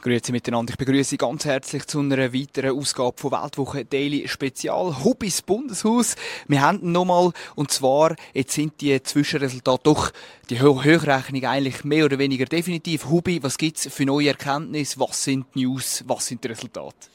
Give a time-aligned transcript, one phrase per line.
[0.00, 0.72] Grüezi miteinander.
[0.72, 6.14] Ich begrüße Sie ganz herzlich zu einer weiteren Ausgabe von Weltwoche Daily Spezial Hubbis Bundeshaus.
[6.46, 10.12] Wir haben nochmal, und zwar, jetzt sind die Zwischenresultate doch,
[10.50, 13.06] die Ho Hochrechnung eigentlich mehr oder weniger definitiv.
[13.06, 15.00] Hubbi, was gibt's für neue Erkenntnisse?
[15.00, 16.04] Was sind die News?
[16.06, 17.08] Was sind die Resultate?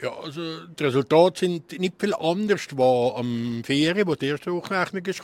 [0.00, 5.04] Ja, also die Resultate sind nicht viel anders als am Ferien, wo die erste Hochrechnung
[5.04, 5.22] ist.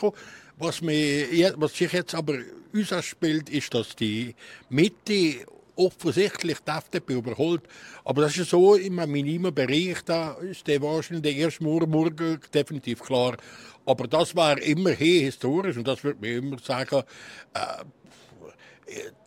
[0.59, 2.34] Was, mir, was sich jetzt aber
[2.72, 4.34] uns spielt, ist, dass die
[4.69, 5.47] Mitte
[5.79, 7.62] offensichtlich die FDP überholt.
[8.05, 13.01] Aber das ist so im minimalen Bereich, da ist der wahrscheinlich der erste Morgen definitiv
[13.03, 13.37] klar.
[13.87, 17.03] Aber das war immerhin historisch und das würde mir immer sagen,
[17.55, 17.84] äh,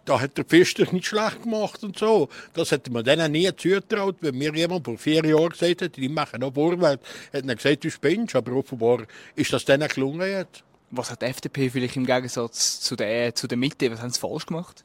[0.06, 2.30] da hat der Pfister nicht schlecht gemacht und so.
[2.54, 6.10] Das hätte man denen nie zugetraut, wenn mir jemand vor vier Jahren gesagt hätte, die
[6.10, 9.04] machen noch vorwärts, hätten er gesagt, du spinnst, aber offenbar
[9.36, 10.64] ist das denen gelungen jetzt.
[10.90, 14.20] Was hat die FDP vielleicht im Gegensatz zu der, zu der Mitte, was haben sie
[14.20, 14.84] falsch gemacht?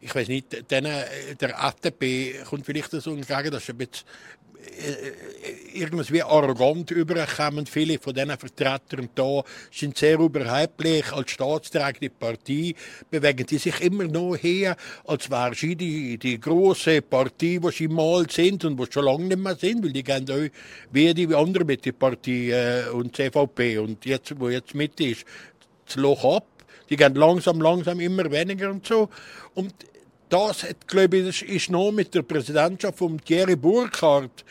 [0.00, 1.04] Ich weiß nicht, denen,
[1.40, 4.06] der FDP kommt vielleicht so entgegen, dass ein bisschen
[4.68, 7.66] äh, irgendwie arrogant überkommen.
[7.66, 11.12] Viele von diesen Vertretern da sind sehr überheblich.
[11.12, 12.74] Als staatstragende Partei
[13.10, 17.88] bewegen die sich immer noch her, als wäre sie die, die große Partei, die sie
[17.88, 20.48] mal sind und die schon lange nicht mehr sind, weil die gehen auch
[20.92, 25.24] wie die andere mit der Partei äh, und CVP und jetzt, wo jetzt mit ist,
[25.86, 26.46] das Loch ab
[26.90, 29.08] die gehen langsam, langsam immer weniger und so.
[29.54, 29.74] Und
[30.28, 34.44] das glaube ich, ist noch mit der Präsidentschaft von Thierry Burkhardt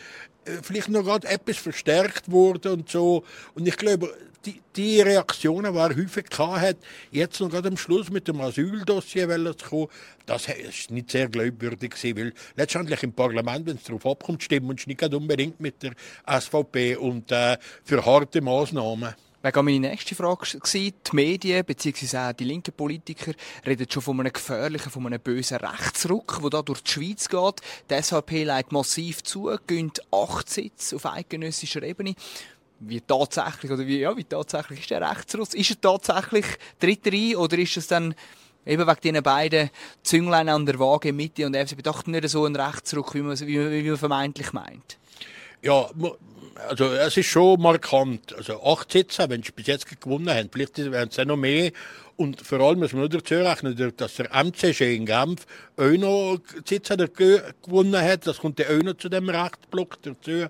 [0.46, 3.24] äh, vielleicht noch gerade etwas verstärkt worden und so.
[3.54, 4.14] Und ich glaube,
[4.46, 6.78] die, die Reaktionen, die er häufig hat,
[7.12, 9.28] jetzt noch gerade am Schluss mit dem Asyldossier
[9.58, 9.88] zu kommen,
[10.26, 14.70] das ist nicht sehr glaubwürdig gewesen, weil letztendlich im Parlament, wenn es darauf abkommt, stimmen
[14.70, 15.94] und nicht unbedingt mit der
[16.40, 19.16] SVP und äh, für harte Maßnahmen.
[19.48, 20.94] Wäre meine nächste Frage gewesen.
[21.10, 23.32] Die Medien, beziehungsweise auch die linken Politiker,
[23.66, 27.62] reden schon von einem gefährlichen, von einem bösen Rechtsruck, der da durch die Schweiz geht.
[27.90, 32.16] Die SVP leitet massiv zu, gönnt acht Sitze auf eidgenössischer Ebene.
[32.82, 35.54] Wie tatsächlich, oder wie, ja, wie tatsächlich ist der Rechtsruck?
[35.54, 36.46] Ist er tatsächlich
[36.78, 38.16] dritter ein, oder ist es dann
[38.66, 39.70] eben wegen diesen beiden
[40.04, 43.84] Zünglein an der Waage Mitte und FDP doch nicht so ein Rechtsruck, wie man, wie,
[43.84, 44.98] wie man vermeintlich meint?
[45.62, 45.90] Ja,
[46.68, 48.36] also es ist schon markant.
[48.36, 51.72] Also acht Sitze, wenn sie bis jetzt gewonnen haben, vielleicht werden es noch mehr.
[52.16, 55.46] Und vor allem muss man nur dazu rechnen, dass der MCG in Genf
[55.78, 58.26] auch noch Sitze gewonnen hat.
[58.26, 60.48] Das kommt auch noch zu dem Rechtsblock dazu.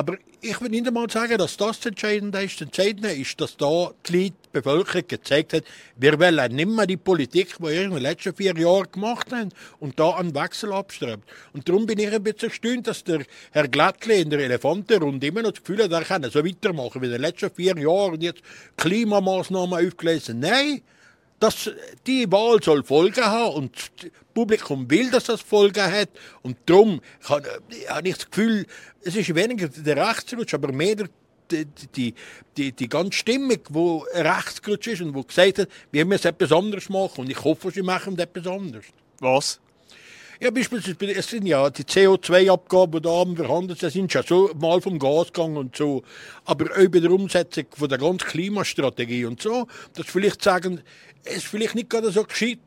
[0.00, 2.54] Aber ich will nicht einmal sagen, dass das Entscheidende ist.
[2.54, 7.56] Das Entscheidende ist, dass da die Bevölkerung gezeigt hat, wir wollen nicht mehr die Politik,
[7.58, 11.28] die wir in den letzten vier Jahren gemacht haben und da einen Wechsel abstrebt.
[11.52, 15.42] Und darum bin ich ein bisschen erstaunt, dass der Herr Glättli in der Elefantenrunde immer
[15.42, 18.22] noch das Gefühl hat, er kann so weitermachen wie in den letzten vier Jahren und
[18.22, 18.40] jetzt
[18.78, 20.40] Klimamaßnahmen aufgelesen.
[20.40, 20.80] Nein!
[21.40, 21.70] Das,
[22.06, 26.10] die Wahl soll Folgen haben und das Publikum will, dass das Folgen hat.
[26.42, 27.60] Und darum habe
[28.04, 28.66] ich das Gefühl,
[29.02, 31.08] es ist weniger der Rechtsrutsch, aber mehr der,
[31.50, 32.14] die, die,
[32.56, 36.88] die, die ganze Stimmung, die rechtsrutsch ist und die gesagt hat, wir müssen etwas anderes
[36.88, 37.22] machen.
[37.22, 38.84] Und ich hoffe, sie machen etwas anderes.
[39.18, 39.60] Was?
[40.42, 44.80] Ja, beispielsweise, es sind ja die CO2-Abgaben, die da verhandelt sind, sind schon so mal
[44.80, 46.02] vom Gas gegangen und so.
[46.46, 50.80] Aber auch bei der Umsetzung von der ganzen Klimastrategie und so, dass vielleicht sagen,
[51.24, 52.58] ist vielleicht nicht gerade so gescheit,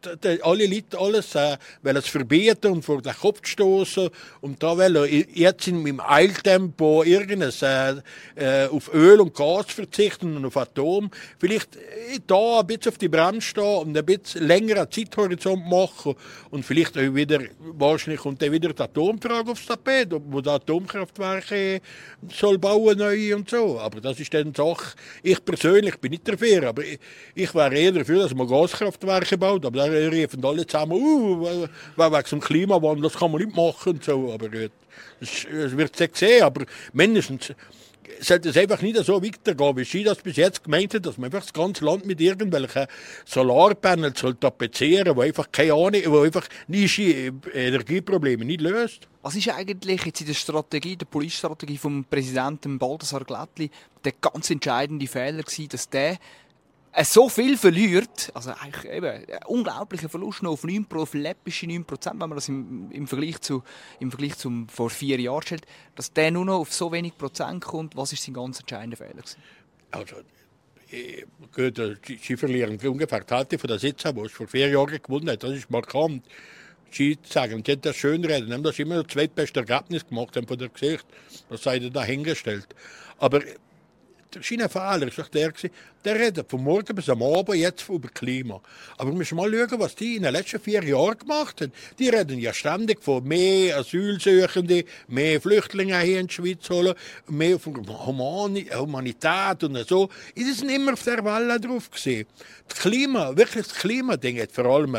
[0.41, 4.09] alle Leute alles äh, wollen es verbieten und vor den Kopf stoßen
[4.41, 7.95] und da wollen jetzt in meinem Eiltempo irgendes äh,
[8.36, 11.10] äh, auf Öl und Gas verzichten und auf Atom.
[11.39, 16.16] Vielleicht äh, da ein bisschen auf die Bremse stehen und ein bisschen längeren Zeithorizont machen
[16.51, 21.81] und vielleicht auch wieder, wahrscheinlich kommt dann wieder die Atomfrage aufs Tapet, wo die Atomkraftwerke
[22.31, 23.80] soll bauen neu und so.
[23.80, 24.95] Aber das ist dann Sache.
[25.22, 27.00] Ich persönlich bin nicht dafür, aber ich,
[27.36, 31.68] ich wäre eher dafür, dass man man Gaskraftwerke baut, aber da riefen alle zusammen, uh,
[31.95, 34.72] wegen dem Klimawandel, das kann man nicht machen so, aber gut,
[35.19, 37.54] das, wird es sehen, aber mindestens
[38.19, 41.25] sollte es einfach nicht so weitergehen, wie sie das bis jetzt gemeint hat, dass man
[41.25, 42.88] einfach das ganze Land mit irgendwelchen
[43.25, 49.07] Solarpanels soll tapezieren, wo einfach keine Ahnung, wo einfach nicht Energieprobleme nicht löst.
[49.22, 53.69] Was ist eigentlich jetzt in der Strategie, der Polizeistrategie vom Präsidenten Baldassar Glättli
[54.04, 56.18] der ganz entscheidende Fehler gewesen, dass der
[57.01, 62.12] so viel verliert, also eigentlich eben ein unglaublicher Verlust noch auf 9, auf läppische 9%
[62.12, 63.63] wenn man das im, im, Vergleich zu,
[64.00, 67.63] im Vergleich zum vor vier Jahren stellt, dass der nur noch auf so wenig Prozent
[67.63, 69.42] kommt, was ist sein ganz entscheidender Fehler gewesen?
[69.92, 70.18] Also,
[70.92, 74.69] äh, gut, äh, sie verlieren ungefähr die Hälfte von der Sitze, die es vor vier
[74.69, 76.24] Jahren gewonnen hat, das ist markant.
[76.92, 80.46] Sie sagen, sie haben das schön reden, haben das immer das zweitbeste Ergebnis gemacht haben
[80.46, 81.06] von der Gesicht,
[81.50, 82.68] das sei dahingestellt.
[83.18, 83.42] Aber
[84.41, 85.53] sein Fehler ist der,
[86.06, 88.62] der redet von morgen bis am Abend jetzt über Klima.
[88.97, 91.71] Aber wir müssen mal schauen, was die in den letzten vier Jahren gemacht haben.
[92.00, 96.94] Die reden ja ständig von mehr Asylsuchende, mehr Flüchtlinge hier in die Schweiz holen,
[97.27, 100.09] mehr von Humanität und so.
[100.36, 102.27] Die sind immer auf der Welle drauf gesehen.
[102.68, 104.95] Das Klima, wirklich das Klimading hat vor allem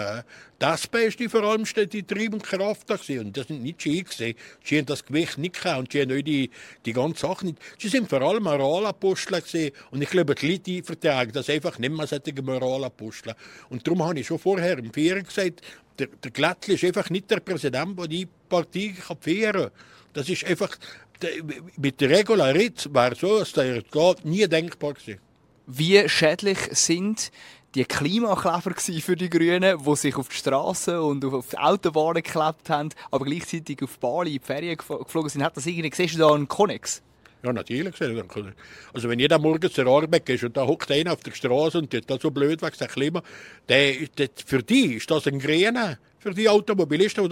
[0.58, 3.26] das Beste vor allem die treibende Kraft gewesen.
[3.26, 4.36] Und das sind nicht sie gesehen.
[4.62, 6.50] Sie haben das Gewicht nicht gehabt und sie haben auch die,
[6.84, 7.58] die ganze Sache nicht.
[7.78, 9.42] Sie sind vor allem Moralapostel.
[9.90, 13.34] Und ich glaube, die Leute vertragen das einfach nicht mehr solche Moralapostel.
[13.68, 15.60] Und darum habe ich schon vorher im Ferien gesagt,
[15.98, 19.70] der, der Glättli ist einfach nicht der Präsident, der die Partei kann führen
[20.12, 20.76] Das ist einfach,
[21.76, 23.82] mit der Regularität wäre so, dass der
[24.24, 25.20] nie denkbar gewesen.
[25.66, 27.30] Wie schädlich sind
[27.75, 32.71] die Klimakleber für die Grünen, die sich auf die Straßen und auf die Autobahnen geklebt
[32.71, 35.43] haben, aber gleichzeitig auf Bali in die Ferien geflogen sind.
[35.43, 37.03] Hat das irgendwie, du da einen Konnex?
[37.43, 37.94] Ja, natürlich.
[38.94, 41.91] Also wenn jeder morgen zur Arbeit geht und da hockt einer auf der Straße und
[41.91, 43.23] tut da so blöd wegen dem Klima,
[43.69, 47.31] der, der, für die ist das ein Grüner für die Automobilisten.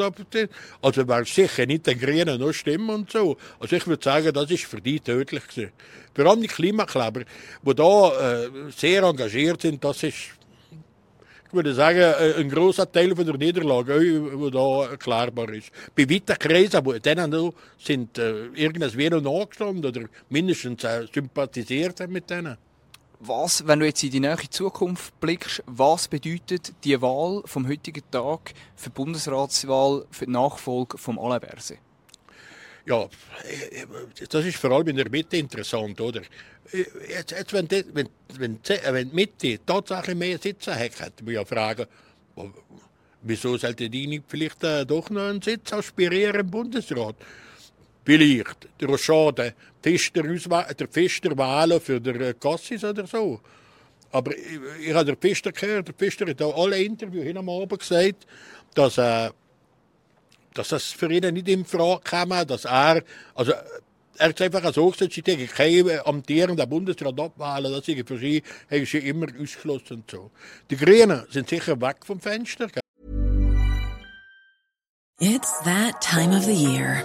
[0.83, 3.37] Also wäre sicher nicht den Grünen noch stimmen und so.
[3.59, 5.73] Also ich würde sagen, das ist für die tödlich gewesen.
[6.15, 7.23] Vor allem die Klimakleber,
[7.63, 10.17] die da äh, sehr engagiert sind, das ist,
[11.47, 15.71] ich würde sagen, äh, ein großer Teil von der Niederlage, der da erklärbar ist.
[15.97, 22.29] Bei weiten Kreisen, wo denen sind äh, irgendwas wieder nachgestanden oder mindestens äh, sympathisiert mit
[22.29, 22.59] denen
[23.25, 28.03] was, wenn du jetzt in die nähere Zukunft blickst, was bedeutet die Wahl vom heutigen
[28.11, 31.41] Tag für die Bundesratswahl für die Nachfolge von Alain?
[32.85, 33.09] Ja,
[34.29, 36.23] das ist vor allem in der Mitte interessant, oder?
[37.09, 38.59] Jetzt, jetzt wenn, die, wenn, wenn,
[38.91, 41.87] wenn die Mitte tatsächlich mehr Sitze hat, könnte man ja fragen,
[43.23, 47.15] wieso sollte die nicht vielleicht äh, doch noch einen Sitz aspirieren im Bundesrat?
[48.05, 53.41] Vielleicht der Rochade, Pfister, der Pfister wählen für den Cassis oder so.
[54.11, 57.49] Aber ich, ich habe den Pfister gehört, der Pfister hat auch alle Interviews hin am
[57.49, 58.27] Abend gesagt,
[58.75, 59.31] dass, äh,
[60.55, 63.03] dass das für ihn nicht in Frage käme, dass er,
[63.35, 63.53] also
[64.19, 68.43] er hat einfach so gesagt, sie denken, kein amtierender Bundesrat abwählen, das ist für sie,
[68.71, 70.31] haben sie immer ausgeschlossen und so.
[70.71, 72.69] Die Grünen sind sicher weg vom Fenster.
[75.21, 77.05] It's that time of the year.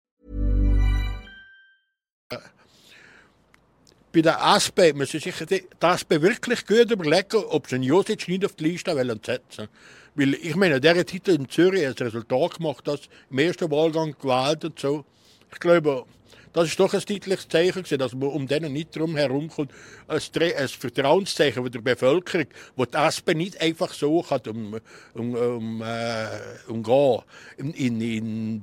[4.13, 8.43] Bei der ASPE müssen sich die ASPE wirklich gut überlegen, ob sie einen Josic nicht
[8.43, 9.69] auf die Liste setzen
[10.15, 14.13] Weil ich meine, der hat heute in Zürich ein Resultat gemacht, das im ersten Wahlgang
[14.21, 15.05] gewählt und so.
[15.53, 16.05] Ich glaube,
[16.51, 19.71] das ist doch ein deutliches Zeichen, dass man um denen nicht drum herumkommt.
[20.09, 20.19] Ein,
[20.57, 24.79] ein Vertrauenszeichen der Bevölkerung, wo die ASPE nicht einfach so kann um,
[25.13, 26.27] um, um, äh,
[26.67, 27.21] umgehen.
[27.57, 28.61] In, in, in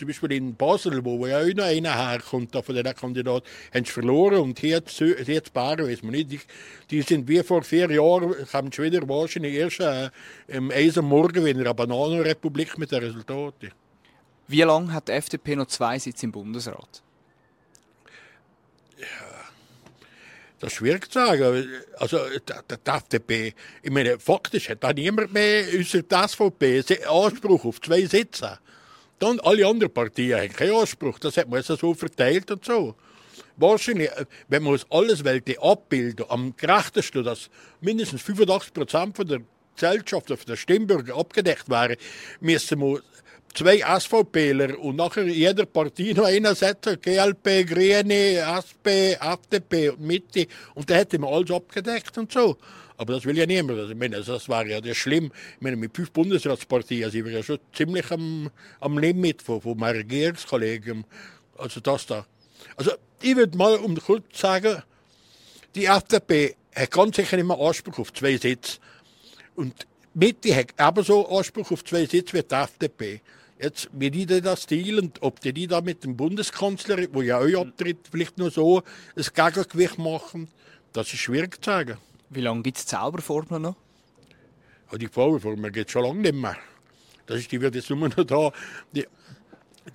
[0.00, 3.84] zum Beispiel in Basel, wo ja auch noch einer herkommt, da von den Kandidaten, haben
[3.84, 6.40] sie verloren und hier zu, hier zu Baren, weiß man nicht, die,
[6.90, 10.08] die, sind wie vor vier Jahren, haben schon wieder wahrscheinlich erst äh,
[10.48, 13.72] im Eisen Morgen in einer Bananenrepublik mit den Resultaten.
[14.48, 17.02] Wie lange hat die FDP noch zwei Sitze im Bundesrat?
[18.98, 19.06] Ja,
[20.60, 21.68] das ist schwierig zu sagen.
[21.98, 27.82] Also, die FDP, ich meine, faktisch hat da niemand mehr außer die SVP Anspruch auf
[27.82, 28.58] zwei Sitze.
[29.20, 31.18] Dann alle anderen Partien haben keinen Anspruch.
[31.18, 32.96] Das hat man so verteilt und so.
[33.56, 37.50] Wahrscheinlich, äh, wenn man alles wollte abbilden, am gerechtesten, dass
[37.80, 39.42] mindestens 85 Prozent der
[39.74, 41.96] Gesellschaft, der Stimmbürger abgedeckt wären,
[42.40, 43.02] müssen wir
[43.54, 50.46] zwei SVPler und nachher jeder Partei noch einer setzen, GLP, Grüne, SP, FDP und Mitte.
[50.74, 52.56] Und da hätte man alles abgedeckt und so.
[53.00, 53.78] Aber das will ja niemand.
[53.78, 55.32] Also, ich meine, also, das wäre ja das schlimm.
[55.56, 59.78] Ich meine, mit fünf Bundesratsparteien sind wir ja schon ziemlich am, am Limit von, von
[59.78, 61.06] meinen Regierungskollegen.
[61.56, 62.26] Also das da.
[62.76, 62.92] Also
[63.22, 64.82] ich würde mal um kurz sagen,
[65.74, 68.80] die FDP hat ganz sicher immer Anspruch auf zwei Sitze.
[69.54, 73.22] Und Mitte hat ebenso Anspruch auf zwei Sitze wie die FDP.
[73.58, 78.08] Jetzt, wie die das dealen, ob die da mit dem Bundeskanzler, wo ja auch abtritt,
[78.10, 78.82] vielleicht nur so
[79.16, 80.48] ein Gegengewicht machen,
[80.92, 81.96] das ist schwierig zu sagen.
[82.30, 83.74] Wie lange gibt es Zauberformel noch?
[84.96, 86.56] Die Zauberformel geht schon lange nicht mehr.
[87.26, 88.52] Das ist, die wird jetzt nur noch da.
[88.92, 89.04] Die,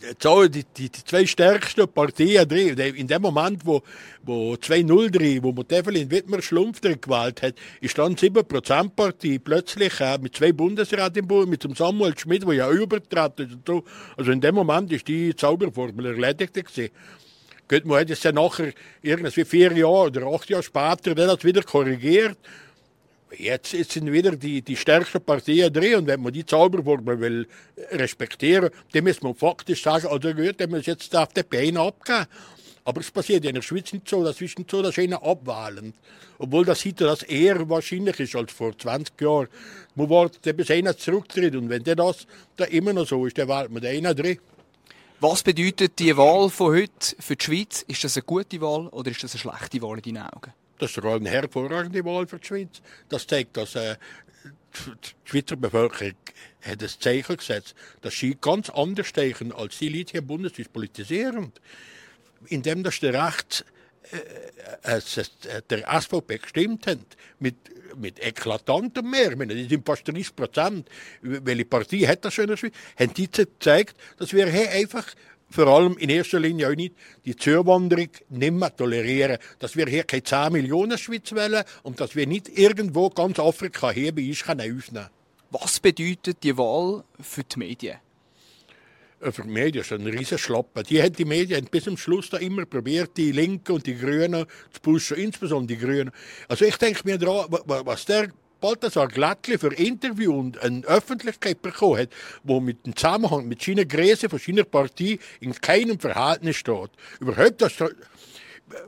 [0.02, 3.82] die, die, die zwei stärksten Partien drin, in dem Moment, wo,
[4.24, 10.18] wo 2-0 wo man Evelyn Wittmer Schlumpf drin gewählt hat, ist dann 7%-Partie plötzlich äh,
[10.18, 13.84] mit zwei Bundesräten im Bund, mit dem Samuel Schmidt, der ja übertrat ist und so.
[14.18, 16.90] Also in dem Moment ist die Zauberformel erledigt gewesen.
[17.68, 21.64] Gut, man es ja nachher irgendwie vier Jahre oder acht Jahre später dann hat wieder
[21.64, 22.38] korrigiert.
[23.36, 27.48] Jetzt sind wieder die, die stärksten Partien drin und wenn man die Zauberformel will
[27.92, 32.28] respektieren, dann muss man faktisch sagen, also gut, dann muss jetzt auf die Beine abgeben.
[32.84, 35.96] Aber es passiert in der Schweiz nicht so, das ist nicht so, dass einer abwählen.
[36.38, 39.48] Obwohl das heute das eher wahrscheinlich ist als vor 20 Jahren.
[39.96, 43.48] Man wartet, bis einer zurücktritt und wenn der das da immer noch so ist, dann
[43.48, 44.38] wählt man den einer drin.
[45.22, 47.86] Was bedeutet die Wahl von heute für die Schweiz?
[47.88, 50.54] Ist das eine gute Wahl oder ist das eine schlechte Wahl in deinen Augen?
[50.78, 52.82] Das ist eine hervorragende Wahl für die Schweiz.
[53.08, 53.96] Das zeigt, dass äh,
[54.76, 56.16] die Schweizer Bevölkerung
[56.62, 60.74] hat ein Zeichen gesetzt, dass sie ganz anders denken als die Leute hier im Bundesrat
[60.74, 61.54] politisieren.
[62.48, 63.64] Indem das der Recht
[65.70, 67.00] der SVP gestimmt hat,
[67.40, 67.56] mit,
[67.98, 70.90] mit eklatantem Mehr, meine, die sind fast 30 Prozent,
[71.22, 75.06] welche Partei hat das schon haben die gezeigt, dass wir hier einfach
[75.50, 79.38] vor allem in erster Linie auch nicht die Zuwanderung nicht mehr tolerieren.
[79.60, 83.92] Dass wir hier keine 10 Millionen Schweiz wollen und dass wir nicht irgendwo ganz Afrika
[83.92, 85.10] hier bei uns aufnehmen.
[85.52, 87.98] Was bedeutet die Wahl für die Medien?
[89.20, 90.84] Äh, für die Medien ist ein riesen Schlappen.
[90.84, 94.46] Die haben die Medien bis zum Schluss da immer probiert, die Linken und die Grünen
[94.72, 96.12] zu pushen, insbesondere die Grünen.
[96.48, 98.30] Also ich denke mir dran, was der
[98.62, 102.10] Balthasar Glattli für Interview und eine Öffentlichkeit bekommen hat,
[102.44, 106.90] wo mit dem Zusammenhang mit seiner Größe von seiner Partei in keinem Verhältnis steht.
[107.20, 107.74] Überhaupt das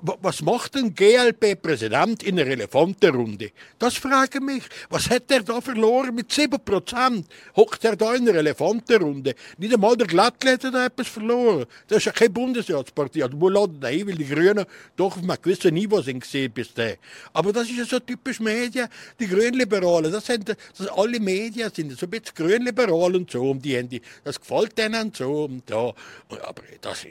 [0.01, 3.51] was macht ein GLP-Präsident in einer Elefantenrunde?
[3.77, 4.63] Das frage ich mich.
[4.89, 7.24] Was hat er da verloren mit 7%?
[7.55, 9.36] Hockt er da in einer Elefantenrunde?
[9.57, 11.65] Nicht einmal der Glattli hat da etwas verloren.
[11.88, 13.22] Das ist ja keine Bundesratspartie.
[13.22, 14.65] Also, wo laden da weil die Grünen
[14.96, 16.98] doch auf einem gewissen Niveau sind gesehen bis dahin.
[17.34, 18.88] Aber das ist ja so typisch Medien.
[19.19, 23.51] Die Grünliberalen, das sind, das alle Medien sind so ein bisschen grünliberal und so.
[23.51, 25.93] Und die haben die, das gefällt denen so und da.
[26.29, 27.05] Aber das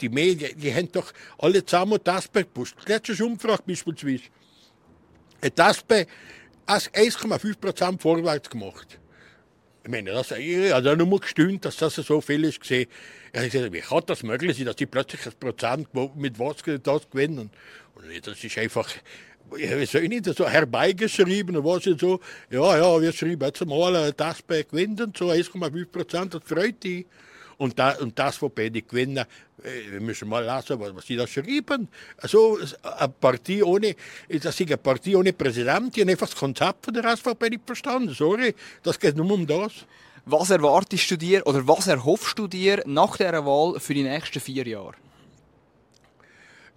[0.00, 2.76] die Medien, die haben doch alle zusammen Aspe gepusht.
[2.86, 4.24] Letzte Umfrage beispielsweise
[5.42, 6.06] hat die Aspe
[6.66, 8.98] 1,5% vorwärts gemacht.
[9.82, 12.58] Ich meine, das hat nur gestimmt, dass das so viel ist.
[12.70, 12.88] Ich
[13.32, 17.50] gesagt, wie kann das möglich sein, dass die plötzlich ein Prozent mit was das gewinnen?
[17.94, 18.88] Und das ist einfach,
[19.56, 24.42] ich soll nicht so herbeigeschrieben, und was so, ja, ja, wir schreiben jetzt mal, das
[24.42, 27.06] bei gewinnen, so 1,5 Prozent, das freut dich.
[27.60, 31.14] Und, da, und das, wobei die gewinnen, äh, wir müssen mal lassen, was, was sie
[31.14, 31.88] da schreiben.
[32.16, 33.96] Also, eine Partie ohne,
[34.30, 37.66] das ist eine Partie ohne Präsident, die haben einfach das Konzept von der SVP nicht
[37.66, 38.14] verstanden.
[38.14, 39.72] Sorry, das geht nur um das.
[40.24, 44.40] Was erwartest du dir oder was erhoffst du dir nach dieser Wahl für die nächsten
[44.40, 44.94] vier Jahre?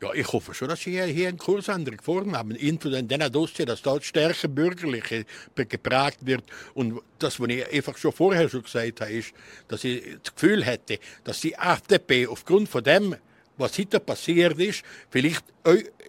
[0.04, 2.58] Ja, ich hoffe schon, dass Sie hier eine Kursänderung vornehmen.
[2.58, 6.44] In diesen Dossier, dass dort stärker bürgerlich geprägt wird.
[6.74, 9.32] Und das, was ich einfach schon vorher schon gesagt habe, ist,
[9.70, 13.16] dass ich das Gefühl hätte, dass die FDP aufgrund von dem
[13.58, 15.46] was heute passiert ist, vielleicht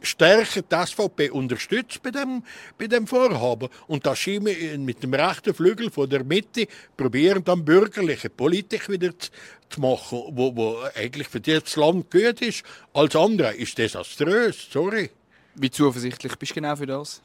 [0.03, 2.43] stärker die SVP unterstützt bei dem,
[2.79, 3.69] bei dem Vorhaben.
[3.87, 9.19] Und das schien mit dem rechten Flügel von der Mitte probieren dann bürgerliche Politik wieder
[9.19, 9.31] zu,
[9.71, 12.63] zu machen, wo, wo eigentlich für das Land gut ist.
[12.93, 15.11] Als andere ist desaströs, sorry.
[15.57, 17.23] Wie zuversichtlich bist du genau für das?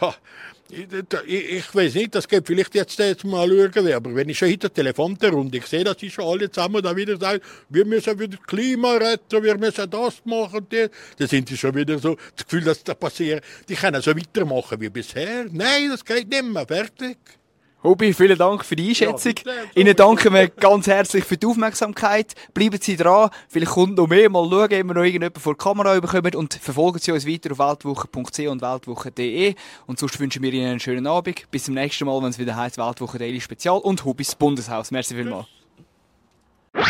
[0.00, 0.14] Ja,
[0.70, 4.48] ich, ich weiß nicht, das geht vielleicht jetzt, jetzt mal schauen, aber wenn ich schon
[4.48, 7.40] hinter Telefon und ich sehe, dass die schon alle zusammen da wieder sagen,
[7.70, 11.74] wir müssen wieder das Klima retten, wir müssen das machen, das, dann sind die schon
[11.74, 13.42] wieder so, das Gefühl, dass das passiert.
[13.68, 15.46] Die können so weitermachen wie bisher.
[15.50, 17.16] Nein, das geht nicht mehr, fertig.
[17.84, 19.34] Hubi, vielen Dank für die Einschätzung.
[19.44, 22.34] Ja, Ihnen danken wir ganz herzlich für die Aufmerksamkeit.
[22.52, 23.30] Bleiben Sie dran.
[23.48, 24.28] Vielleicht kommt noch mehr.
[24.28, 26.34] Mal schauen, ob wir noch irgendjemand vor die Kamera bekommen.
[26.34, 29.54] Und verfolgen Sie uns weiter auf weltwoche.ch und weltwoche.de.
[29.86, 31.48] Und sonst wünschen wir Ihnen einen schönen Abend.
[31.52, 34.90] Bis zum nächsten Mal, wenn es wieder heißt Weltwoche Daily Spezial und Hubis Bundeshaus.
[34.90, 35.46] Merci vielmals.
[36.74, 36.88] Tschüss.